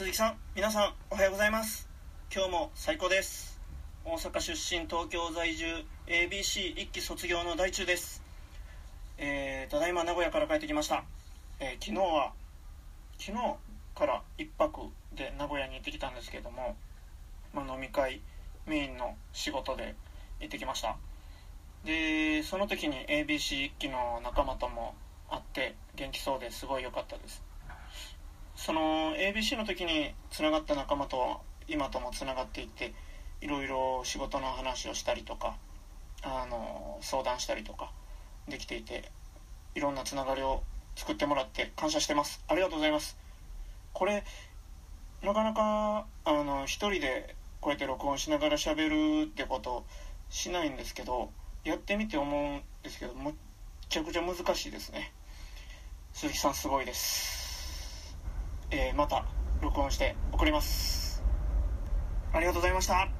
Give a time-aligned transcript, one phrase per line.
[0.00, 1.86] 鈴木さん皆さんおはようございます。
[2.34, 3.60] 今日も最高です。
[4.02, 5.66] 大阪出身東京在住
[6.06, 8.22] ABC 一期卒業の大中です。
[9.18, 11.04] えー、ただいま名古屋から帰ってきました、
[11.60, 12.32] えー、昨日は
[13.18, 13.56] 昨日
[13.94, 16.76] から1泊で名古屋に行ってきたんですけども、
[17.52, 18.22] まあ、飲み会
[18.64, 19.94] メインの仕事で
[20.40, 20.96] 行ってきました。
[21.84, 24.94] でその時に ABC 一期の仲間とも
[25.28, 27.49] 会って元気そうですごい良かったです。
[28.60, 32.92] その ABC の時につながった仲間と今ともつながっていって
[33.40, 35.56] いろいろ仕事の話をしたりとか
[36.22, 37.90] あの相談したりとか
[38.48, 39.10] できていて
[39.74, 40.62] いろんなつながりを
[40.94, 42.44] 作ってもらって感謝してます。
[42.48, 43.16] ありがとうございます。
[43.94, 44.24] これ
[45.22, 49.86] なかなかあの一人でこうやって録音しながら喋るってこと
[50.28, 51.30] しないんですけど
[51.64, 53.34] やってみて思うんですけどむっ
[53.88, 55.14] ちゃくちゃ難しいですね
[56.12, 57.39] 鈴木さんすごいです
[58.72, 59.24] えー、また
[59.60, 61.24] 録音して送ります。
[62.32, 63.19] ありがとうございました。